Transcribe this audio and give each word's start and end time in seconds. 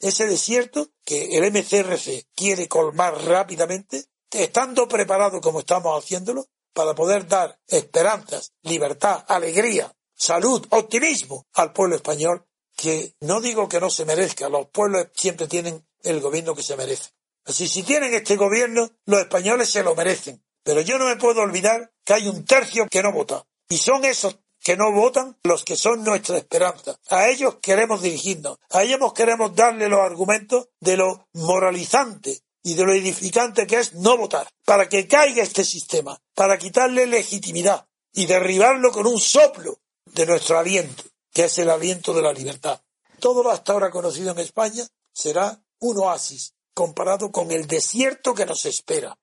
ese 0.00 0.26
desierto 0.26 0.88
que 1.04 1.36
el 1.36 1.50
MCRC 1.50 2.26
quiere 2.34 2.68
colmar 2.68 3.24
rápidamente, 3.24 4.04
estando 4.30 4.88
preparado 4.88 5.40
como 5.40 5.60
estamos 5.60 6.02
haciéndolo, 6.02 6.46
para 6.72 6.94
poder 6.94 7.26
dar 7.26 7.58
esperanzas, 7.66 8.52
libertad, 8.62 9.24
alegría, 9.26 9.92
salud, 10.14 10.64
optimismo 10.70 11.46
al 11.54 11.72
pueblo 11.72 11.96
español, 11.96 12.46
que 12.76 13.14
no 13.20 13.40
digo 13.40 13.68
que 13.68 13.80
no 13.80 13.90
se 13.90 14.04
merezca, 14.04 14.48
los 14.48 14.68
pueblos 14.68 15.08
siempre 15.14 15.48
tienen 15.48 15.84
el 16.02 16.20
gobierno 16.20 16.54
que 16.54 16.62
se 16.62 16.76
merece. 16.76 17.10
Así, 17.44 17.66
si 17.66 17.82
tienen 17.82 18.14
este 18.14 18.36
gobierno, 18.36 18.90
los 19.06 19.20
españoles 19.20 19.70
se 19.70 19.82
lo 19.82 19.94
merecen. 19.94 20.44
Pero 20.62 20.82
yo 20.82 20.98
no 20.98 21.06
me 21.06 21.16
puedo 21.16 21.40
olvidar 21.40 21.92
que 22.04 22.12
hay 22.12 22.28
un 22.28 22.44
tercio 22.44 22.86
que 22.90 23.02
no 23.02 23.10
vota. 23.10 23.46
Y 23.68 23.78
son 23.78 24.04
esos 24.04 24.38
que 24.68 24.76
no 24.76 24.92
votan 24.92 25.34
los 25.44 25.64
que 25.64 25.76
son 25.76 26.04
nuestra 26.04 26.36
esperanza. 26.36 27.00
A 27.08 27.30
ellos 27.30 27.56
queremos 27.62 28.02
dirigirnos. 28.02 28.58
A 28.68 28.82
ellos 28.82 29.14
queremos 29.14 29.56
darle 29.56 29.88
los 29.88 30.00
argumentos 30.00 30.68
de 30.78 30.98
lo 30.98 31.26
moralizante 31.32 32.42
y 32.62 32.74
de 32.74 32.84
lo 32.84 32.92
edificante 32.92 33.66
que 33.66 33.78
es 33.78 33.94
no 33.94 34.18
votar. 34.18 34.46
Para 34.66 34.86
que 34.86 35.08
caiga 35.08 35.42
este 35.42 35.64
sistema. 35.64 36.20
Para 36.34 36.58
quitarle 36.58 37.06
legitimidad 37.06 37.86
y 38.12 38.26
derribarlo 38.26 38.92
con 38.92 39.06
un 39.06 39.18
soplo 39.18 39.78
de 40.04 40.26
nuestro 40.26 40.58
aliento, 40.58 41.02
que 41.32 41.46
es 41.46 41.58
el 41.58 41.70
aliento 41.70 42.12
de 42.12 42.20
la 42.20 42.34
libertad. 42.34 42.78
Todo 43.20 43.42
lo 43.42 43.50
hasta 43.50 43.72
ahora 43.72 43.90
conocido 43.90 44.32
en 44.32 44.40
España 44.40 44.86
será 45.14 45.62
un 45.78 45.96
oasis 45.96 46.52
comparado 46.74 47.32
con 47.32 47.52
el 47.52 47.66
desierto 47.66 48.34
que 48.34 48.44
nos 48.44 48.66
espera. 48.66 49.18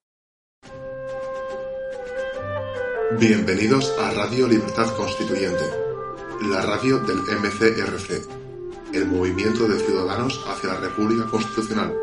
Bienvenidos 3.20 3.94
a 3.98 4.12
Radio 4.12 4.46
Libertad 4.46 4.94
Constituyente, 4.98 5.64
la 6.50 6.62
radio 6.64 7.00
del 7.00 7.20
MCRC, 7.20 8.28
el 8.94 9.06
Movimiento 9.08 9.70
de 9.70 9.80
Ciudadanos 9.80 10.44
hacia 10.50 10.74
la 10.74 10.82
República 10.82 11.26
Constitucional, 11.28 11.94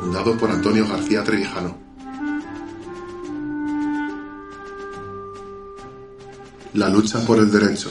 fundado 0.00 0.36
por 0.36 0.50
Antonio 0.50 0.88
García 0.88 1.22
Trevijano. 1.22 1.76
La 6.74 6.88
lucha 6.88 7.20
por 7.24 7.38
el 7.38 7.52
derecho, 7.52 7.90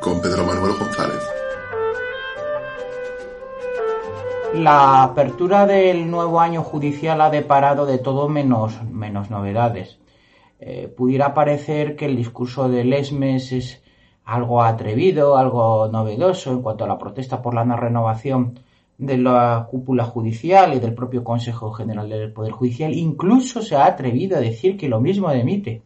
con 0.00 0.20
Pedro 0.20 0.44
Manuel 0.44 0.72
González. 0.72 1.22
La 4.54 5.04
apertura 5.04 5.66
del 5.66 6.10
nuevo 6.10 6.40
año 6.40 6.64
judicial 6.64 7.20
ha 7.20 7.30
deparado 7.30 7.86
de 7.86 7.98
todo 7.98 8.28
menos, 8.28 8.82
menos 8.90 9.30
novedades. 9.30 10.01
Eh, 10.64 10.86
pudiera 10.86 11.34
parecer 11.34 11.96
que 11.96 12.06
el 12.06 12.14
discurso 12.14 12.68
de 12.68 12.84
Lesmes 12.84 13.50
es 13.50 13.82
algo 14.24 14.62
atrevido, 14.62 15.36
algo 15.36 15.88
novedoso 15.88 16.52
en 16.52 16.62
cuanto 16.62 16.84
a 16.84 16.86
la 16.86 16.98
protesta 16.98 17.42
por 17.42 17.52
la 17.52 17.64
no 17.64 17.76
renovación 17.76 18.60
de 18.96 19.18
la 19.18 19.66
cúpula 19.68 20.04
judicial 20.04 20.72
y 20.72 20.78
del 20.78 20.94
propio 20.94 21.24
Consejo 21.24 21.72
General 21.72 22.08
del 22.08 22.32
Poder 22.32 22.52
Judicial. 22.52 22.94
Incluso 22.94 23.60
se 23.60 23.74
ha 23.74 23.86
atrevido 23.86 24.36
a 24.36 24.40
decir 24.40 24.76
que 24.76 24.88
lo 24.88 25.00
mismo 25.00 25.30
demite. 25.30 25.82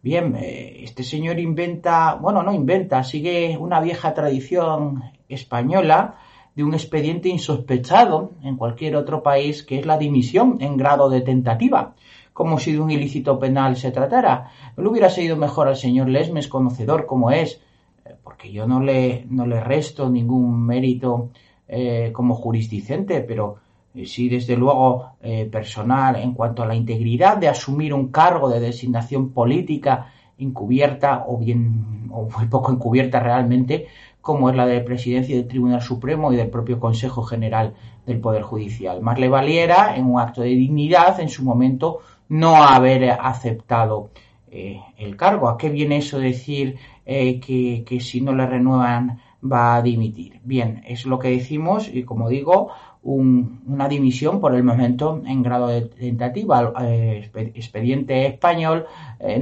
Bien, 0.00 0.34
eh, 0.34 0.80
este 0.82 1.02
señor 1.02 1.38
inventa, 1.38 2.14
bueno, 2.14 2.42
no 2.42 2.54
inventa, 2.54 3.04
sigue 3.04 3.58
una 3.60 3.82
vieja 3.82 4.14
tradición 4.14 5.02
española 5.28 6.14
de 6.54 6.64
un 6.64 6.72
expediente 6.72 7.28
insospechado 7.28 8.30
en 8.42 8.56
cualquier 8.56 8.96
otro 8.96 9.22
país, 9.22 9.62
que 9.62 9.78
es 9.78 9.84
la 9.84 9.98
dimisión 9.98 10.56
en 10.62 10.78
grado 10.78 11.10
de 11.10 11.20
tentativa 11.20 11.94
como 12.32 12.58
si 12.58 12.72
de 12.72 12.80
un 12.80 12.90
ilícito 12.90 13.38
penal 13.38 13.76
se 13.76 13.90
tratara. 13.90 14.50
¿No 14.76 14.82
le 14.82 14.88
hubiera 14.88 15.10
sido 15.10 15.36
mejor 15.36 15.68
al 15.68 15.76
señor 15.76 16.08
Lesmes, 16.08 16.48
conocedor 16.48 17.06
como 17.06 17.30
es, 17.30 17.60
eh, 18.04 18.14
porque 18.22 18.52
yo 18.52 18.66
no 18.66 18.80
le, 18.80 19.26
no 19.28 19.46
le 19.46 19.60
resto 19.60 20.08
ningún 20.08 20.64
mérito 20.64 21.30
eh, 21.68 22.10
como 22.12 22.34
jurisdicente, 22.34 23.20
pero 23.20 23.56
eh, 23.94 24.06
sí 24.06 24.28
desde 24.28 24.56
luego 24.56 25.12
personal 25.50 26.16
en 26.16 26.32
cuanto 26.32 26.62
a 26.62 26.66
la 26.66 26.74
integridad 26.74 27.36
de 27.36 27.48
asumir 27.48 27.92
un 27.92 28.08
cargo 28.08 28.48
de 28.48 28.60
designación 28.60 29.30
política 29.30 30.12
encubierta 30.38 31.24
o 31.28 31.36
bien 31.36 32.08
o 32.10 32.28
muy 32.34 32.46
poco 32.46 32.72
encubierta 32.72 33.20
realmente 33.20 33.88
como 34.20 34.50
es 34.50 34.56
la 34.56 34.66
de 34.66 34.80
presidencia 34.80 35.36
del 35.36 35.48
Tribunal 35.48 35.80
Supremo 35.80 36.32
y 36.32 36.36
del 36.36 36.50
propio 36.50 36.78
Consejo 36.78 37.22
General 37.22 37.74
del 38.06 38.20
Poder 38.20 38.42
Judicial. 38.42 39.00
Más 39.00 39.18
le 39.18 39.28
valiera, 39.28 39.96
en 39.96 40.06
un 40.06 40.20
acto 40.20 40.42
de 40.42 40.48
dignidad, 40.48 41.20
en 41.20 41.28
su 41.28 41.42
momento, 41.42 42.00
no 42.30 42.62
haber 42.62 43.10
aceptado 43.10 44.10
eh, 44.50 44.80
el 44.96 45.16
cargo. 45.16 45.48
¿A 45.48 45.58
qué 45.58 45.68
viene 45.68 45.98
eso 45.98 46.18
decir 46.18 46.76
eh, 47.04 47.40
que, 47.40 48.00
si 48.00 48.20
no 48.20 48.32
le 48.34 48.46
renuevan 48.46 49.20
va 49.42 49.76
a 49.76 49.82
dimitir? 49.82 50.40
Bien, 50.44 50.82
es 50.86 51.06
lo 51.06 51.18
que 51.18 51.30
decimos 51.30 51.88
y 51.92 52.04
como 52.04 52.28
digo, 52.28 52.70
una 53.02 53.88
dimisión 53.88 54.40
por 54.40 54.54
el 54.54 54.62
momento 54.62 55.22
en 55.26 55.42
grado 55.42 55.68
de 55.68 55.82
tentativa. 55.82 56.72
Eh, 56.82 57.30
expediente 57.54 58.26
español 58.26 58.86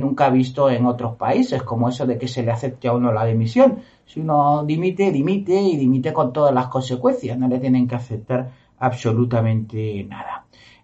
nunca 0.00 0.30
visto 0.30 0.70
en 0.70 0.86
otros 0.86 1.16
países, 1.16 1.62
como 1.62 1.88
eso 1.88 2.06
de 2.06 2.18
que 2.18 2.28
se 2.28 2.42
le 2.42 2.52
acepte 2.52 2.88
a 2.88 2.94
uno 2.94 3.12
la 3.12 3.26
dimisión. 3.26 3.80
Si 4.06 4.20
uno 4.20 4.64
dimite, 4.64 5.12
dimite 5.12 5.60
y 5.60 5.76
dimite 5.76 6.12
con 6.12 6.32
todas 6.32 6.54
las 6.54 6.68
consecuencias. 6.68 7.36
No 7.36 7.48
le 7.48 7.58
tienen 7.58 7.86
que 7.86 7.96
aceptar 7.96 8.50
absolutamente 8.78 10.04
nada. 10.04 10.37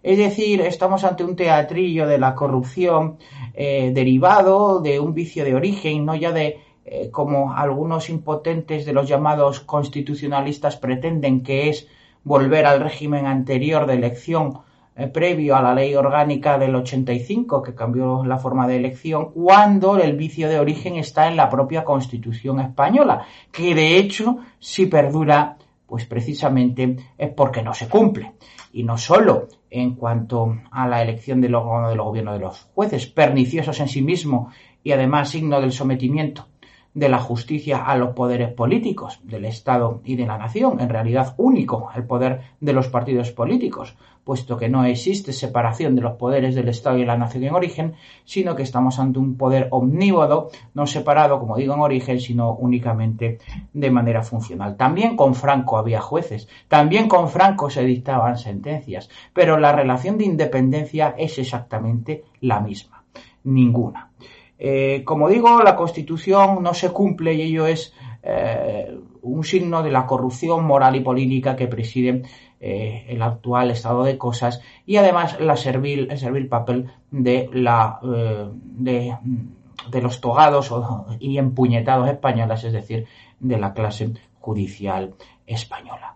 Es 0.05 0.19
decir, 0.19 0.61
estamos 0.61 1.03
ante 1.03 1.23
un 1.23 1.35
teatrillo 1.35 2.05
de 2.05 2.19
la 2.19 2.35
corrupción 2.35 3.17
eh, 3.55 3.89
derivado 3.91 4.79
de 4.79 4.99
un 4.99 5.15
vicio 5.15 5.43
de 5.43 5.55
origen, 5.55 6.05
no 6.05 6.13
ya 6.13 6.31
de 6.31 6.59
eh, 6.85 7.09
como 7.09 7.53
algunos 7.53 8.11
impotentes 8.11 8.85
de 8.85 8.93
los 8.93 9.09
llamados 9.09 9.61
constitucionalistas 9.61 10.77
pretenden, 10.77 11.41
que 11.41 11.69
es 11.69 11.87
volver 12.23 12.67
al 12.67 12.81
régimen 12.81 13.25
anterior 13.25 13.87
de 13.87 13.95
elección 13.95 14.59
eh, 14.95 15.07
previo 15.07 15.55
a 15.55 15.63
la 15.63 15.73
ley 15.73 15.95
orgánica 15.95 16.59
del 16.59 16.75
85, 16.75 17.63
que 17.63 17.73
cambió 17.73 18.23
la 18.23 18.37
forma 18.37 18.67
de 18.67 18.75
elección, 18.75 19.31
cuando 19.31 19.97
el 19.97 20.15
vicio 20.15 20.47
de 20.47 20.59
origen 20.59 20.97
está 20.97 21.27
en 21.27 21.35
la 21.35 21.49
propia 21.49 21.83
Constitución 21.83 22.59
española, 22.59 23.25
que 23.51 23.73
de 23.73 23.97
hecho, 23.97 24.37
si 24.59 24.85
perdura, 24.85 25.57
pues 25.87 26.05
precisamente 26.05 26.97
es 27.17 27.29
porque 27.33 27.61
no 27.61 27.73
se 27.73 27.87
cumple. 27.87 28.33
Y 28.73 28.83
no 28.83 28.97
solo 28.97 29.47
en 29.69 29.95
cuanto 29.95 30.57
a 30.71 30.87
la 30.87 31.01
elección 31.01 31.41
del 31.41 31.55
órgano 31.55 31.89
del 31.89 32.01
gobierno 32.01 32.33
de 32.33 32.39
los 32.39 32.61
jueces, 32.73 33.07
perniciosos 33.07 33.79
en 33.79 33.87
sí 33.87 34.01
mismo 34.01 34.51
y 34.83 34.91
además 34.91 35.29
signo 35.29 35.61
del 35.61 35.71
sometimiento 35.71 36.47
de 36.95 37.09
la 37.09 37.19
justicia 37.19 37.83
a 37.85 37.97
los 37.97 38.13
poderes 38.15 38.53
políticos 38.53 39.19
del 39.23 39.43
Estado 39.45 40.01
y 40.05 40.15
de 40.15 40.25
la 40.25 40.37
nación, 40.37 40.79
en 40.79 40.89
realidad 40.89 41.35
único 41.37 41.89
el 41.93 42.05
poder 42.05 42.41
de 42.61 42.71
los 42.71 42.87
partidos 42.87 43.31
políticos, 43.31 43.97
puesto 44.23 44.57
que 44.57 44.69
no 44.69 44.85
existe 44.85 45.33
separación 45.33 45.95
de 45.95 46.01
los 46.01 46.13
poderes 46.13 46.55
del 46.55 46.69
Estado 46.69 46.97
y 46.97 47.01
de 47.01 47.07
la 47.07 47.17
nación 47.17 47.43
en 47.43 47.53
origen, 47.53 47.95
sino 48.23 48.55
que 48.55 48.63
estamos 48.63 48.97
ante 48.97 49.19
un 49.19 49.35
poder 49.35 49.67
omnívodo, 49.71 50.49
no 50.73 50.87
separado, 50.87 51.37
como 51.37 51.57
digo, 51.57 51.73
en 51.73 51.81
origen, 51.81 52.21
sino 52.21 52.53
únicamente 52.53 53.39
de 53.73 53.91
manera 53.91 54.23
funcional. 54.23 54.77
También 54.77 55.17
con 55.17 55.35
Franco 55.35 55.77
había 55.77 55.99
jueces, 55.99 56.47
también 56.69 57.09
con 57.09 57.27
Franco 57.27 57.69
se 57.69 57.83
dictaban 57.83 58.37
sentencias, 58.37 59.09
pero 59.33 59.59
la 59.59 59.73
relación 59.73 60.17
de 60.17 60.25
independencia 60.25 61.13
es 61.17 61.37
exactamente 61.39 62.23
la 62.39 62.61
misma, 62.61 63.03
ninguna. 63.43 64.11
Eh, 64.57 65.03
como 65.03 65.29
digo, 65.29 65.61
la 65.63 65.75
Constitución 65.75 66.63
no 66.63 66.73
se 66.73 66.89
cumple 66.91 67.33
y 67.33 67.41
ello 67.41 67.67
es 67.67 67.93
eh, 68.23 68.97
un 69.21 69.43
signo 69.43 69.83
de 69.83 69.91
la 69.91 70.05
corrupción 70.05 70.65
moral 70.65 70.95
y 70.95 71.01
política 71.01 71.55
que 71.55 71.67
preside 71.67 72.23
eh, 72.59 73.05
el 73.09 73.21
actual 73.21 73.71
estado 73.71 74.03
de 74.03 74.17
cosas 74.17 74.61
y 74.85 74.97
además 74.97 75.39
la 75.39 75.57
servil, 75.57 76.07
el 76.09 76.17
servil 76.17 76.47
papel 76.47 76.89
de, 77.11 77.49
la, 77.51 77.99
de, 78.01 79.17
de, 79.91 80.01
los 80.01 80.21
togados 80.21 80.73
y 81.19 81.37
empuñetados 81.37 82.09
españoles, 82.09 82.63
es 82.63 82.73
decir, 82.73 83.05
de 83.39 83.57
la 83.57 83.73
clase 83.73 84.13
judicial 84.39 85.15
española. 85.45 86.15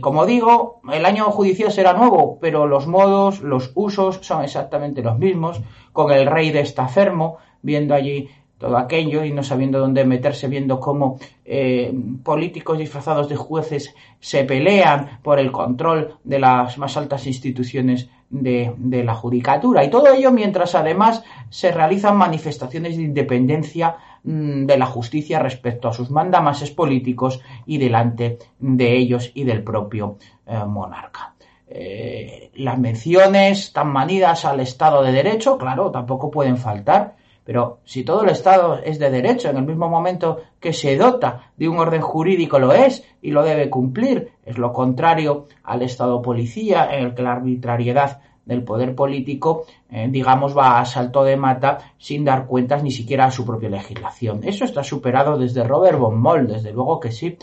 Como 0.00 0.24
digo, 0.24 0.80
el 0.90 1.04
año 1.04 1.24
judicial 1.26 1.70
será 1.70 1.92
nuevo, 1.92 2.38
pero 2.40 2.66
los 2.66 2.86
modos, 2.86 3.40
los 3.42 3.70
usos 3.74 4.20
son 4.22 4.44
exactamente 4.44 5.02
los 5.02 5.18
mismos 5.18 5.60
con 5.92 6.10
el 6.10 6.26
rey 6.26 6.50
de 6.50 6.60
Estafermo, 6.60 7.36
viendo 7.60 7.94
allí 7.94 8.30
todo 8.62 8.78
aquello 8.78 9.24
y 9.24 9.32
no 9.32 9.42
sabiendo 9.42 9.80
dónde 9.80 10.04
meterse, 10.04 10.46
viendo 10.46 10.78
cómo 10.78 11.18
eh, 11.44 11.92
políticos 12.22 12.78
disfrazados 12.78 13.28
de 13.28 13.34
jueces 13.34 13.92
se 14.20 14.44
pelean 14.44 15.18
por 15.22 15.40
el 15.40 15.50
control 15.50 16.14
de 16.22 16.38
las 16.38 16.78
más 16.78 16.96
altas 16.96 17.26
instituciones 17.26 18.08
de, 18.32 18.74
de, 18.76 19.04
la 19.04 19.14
judicatura. 19.14 19.84
Y 19.84 19.90
todo 19.90 20.12
ello 20.12 20.32
mientras 20.32 20.74
además 20.74 21.22
se 21.50 21.70
realizan 21.70 22.16
manifestaciones 22.16 22.96
de 22.96 23.02
independencia 23.02 23.96
mm, 24.24 24.64
de 24.64 24.78
la 24.78 24.86
justicia 24.86 25.38
respecto 25.38 25.88
a 25.88 25.92
sus 25.92 26.10
mandamases 26.10 26.70
políticos 26.70 27.40
y 27.66 27.78
delante 27.78 28.38
de 28.58 28.96
ellos 28.96 29.30
y 29.34 29.44
del 29.44 29.62
propio 29.62 30.16
eh, 30.46 30.64
monarca. 30.66 31.34
Eh, 31.68 32.50
las 32.56 32.78
menciones 32.78 33.72
tan 33.72 33.92
manidas 33.92 34.44
al 34.44 34.60
Estado 34.60 35.02
de 35.02 35.12
Derecho, 35.12 35.56
claro, 35.56 35.90
tampoco 35.90 36.30
pueden 36.30 36.56
faltar, 36.56 37.16
Pero 37.44 37.80
si 37.84 38.04
todo 38.04 38.22
el 38.22 38.30
Estado 38.30 38.78
es 38.78 38.98
de 38.98 39.10
derecho, 39.10 39.50
en 39.50 39.56
el 39.56 39.64
mismo 39.64 39.88
momento 39.88 40.38
que 40.60 40.72
se 40.72 40.96
dota 40.96 41.52
de 41.56 41.68
un 41.68 41.78
orden 41.78 42.00
jurídico 42.00 42.58
lo 42.58 42.72
es 42.72 43.04
y 43.20 43.30
lo 43.30 43.42
debe 43.42 43.68
cumplir, 43.68 44.32
es 44.44 44.58
lo 44.58 44.72
contrario 44.72 45.46
al 45.64 45.82
Estado 45.82 46.22
policía, 46.22 46.88
en 46.92 47.06
el 47.06 47.14
que 47.14 47.22
la 47.22 47.32
arbitrariedad 47.32 48.20
del 48.44 48.64
poder 48.64 48.94
político, 48.94 49.66
eh, 49.90 50.08
digamos, 50.10 50.56
va 50.56 50.80
a 50.80 50.84
salto 50.84 51.24
de 51.24 51.36
mata 51.36 51.78
sin 51.98 52.24
dar 52.24 52.46
cuentas 52.46 52.82
ni 52.82 52.90
siquiera 52.90 53.26
a 53.26 53.30
su 53.30 53.44
propia 53.44 53.70
legislación. 53.70 54.40
Eso 54.42 54.64
está 54.64 54.82
superado 54.82 55.38
desde 55.38 55.64
Robert 55.64 55.98
von 55.98 56.20
Moll, 56.20 56.48
desde 56.48 56.72
luego 56.72 56.98
que 56.98 57.12
sí. 57.12 57.36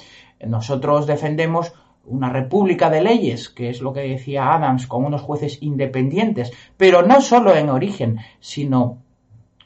Nosotros 0.46 1.08
defendemos 1.08 1.74
una 2.06 2.30
república 2.30 2.90
de 2.90 3.02
leyes, 3.02 3.50
que 3.50 3.70
es 3.70 3.82
lo 3.82 3.94
que 3.94 4.02
decía 4.02 4.54
Adams, 4.54 4.88
con 4.88 5.06
unos 5.06 5.22
jueces 5.22 5.62
independientes, 5.62 6.52
pero 6.76 7.02
no 7.02 7.22
solo 7.22 7.56
en 7.56 7.70
origen, 7.70 8.18
sino, 8.40 8.98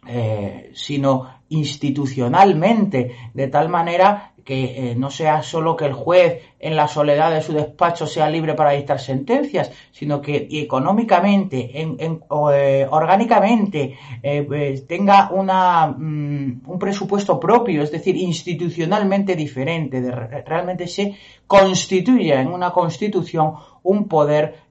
eh, 0.06 0.72
sino 0.74 1.30
institucionalmente, 1.50 3.16
de 3.34 3.48
tal 3.48 3.70
manera 3.70 4.34
que 4.44 4.92
eh, 4.92 4.96
no 4.96 5.10
sea 5.10 5.42
solo 5.42 5.78
que 5.78 5.86
el 5.86 5.94
juez 5.94 6.42
en 6.60 6.76
la 6.76 6.90
soledad 6.90 7.32
de 7.32 7.42
su 7.42 7.54
despacho 7.54 8.06
sea 8.06 8.30
libre 8.30 8.54
para 8.56 8.72
dictar 8.72 9.00
sentencias, 9.00 9.72
sino 9.92 10.20
que 10.20 10.48
económicamente, 10.52 11.82
en, 11.82 12.22
eh, 12.54 12.86
orgánicamente, 12.90 13.98
pues, 14.46 14.86
tenga 14.88 15.30
una, 15.32 15.88
mm, 15.88 16.64
un 16.66 16.80
presupuesto 16.80 17.40
propio, 17.40 17.84
es 17.84 17.92
decir, 17.92 18.18
institucionalmente 18.18 19.38
diferente, 19.38 20.02
de, 20.02 20.12
realmente 20.12 20.88
se 20.88 21.16
constituya 21.48 22.42
en 22.42 22.48
una 22.48 22.72
constitución 22.72 23.54
un 23.84 24.08
poder 24.10 24.64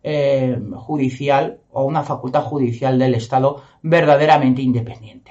judicial 0.74 1.60
o 1.70 1.84
una 1.84 2.02
facultad 2.02 2.42
judicial 2.42 2.98
del 2.98 3.14
Estado 3.14 3.62
verdaderamente 3.82 4.60
independiente. 4.62 5.21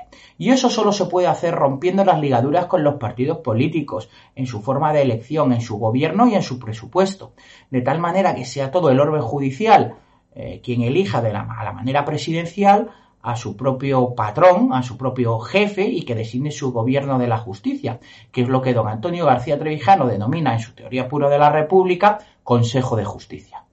Y 0.41 0.49
eso 0.49 0.71
solo 0.71 0.91
se 0.91 1.05
puede 1.05 1.27
hacer 1.27 1.53
rompiendo 1.53 2.03
las 2.03 2.19
ligaduras 2.19 2.65
con 2.65 2.83
los 2.83 2.95
partidos 2.95 3.37
políticos, 3.37 4.09
en 4.35 4.47
su 4.47 4.59
forma 4.63 4.91
de 4.91 5.03
elección, 5.03 5.53
en 5.53 5.61
su 5.61 5.77
gobierno 5.77 6.27
y 6.27 6.33
en 6.33 6.41
su 6.41 6.57
presupuesto, 6.57 7.33
de 7.69 7.83
tal 7.83 7.99
manera 7.99 8.33
que 8.33 8.43
sea 8.43 8.71
todo 8.71 8.89
el 8.89 8.99
orden 8.99 9.21
judicial 9.21 9.97
eh, 10.33 10.59
quien 10.63 10.81
elija 10.81 11.21
de 11.21 11.31
la, 11.31 11.41
a 11.41 11.63
la 11.63 11.73
manera 11.73 12.05
presidencial 12.05 12.89
a 13.21 13.35
su 13.35 13.55
propio 13.55 14.15
patrón, 14.15 14.73
a 14.73 14.81
su 14.81 14.97
propio 14.97 15.37
jefe 15.37 15.83
y 15.83 16.01
que 16.05 16.15
designe 16.15 16.49
su 16.49 16.73
gobierno 16.73 17.19
de 17.19 17.27
la 17.27 17.37
justicia, 17.37 17.99
que 18.31 18.41
es 18.41 18.47
lo 18.47 18.63
que 18.63 18.73
don 18.73 18.87
Antonio 18.87 19.27
García 19.27 19.59
Trevijano 19.59 20.07
denomina 20.07 20.53
en 20.53 20.59
su 20.59 20.73
teoría 20.73 21.07
pura 21.07 21.29
de 21.29 21.37
la 21.37 21.51
República 21.51 22.17
Consejo 22.43 22.95
de 22.95 23.05
Justicia. 23.05 23.63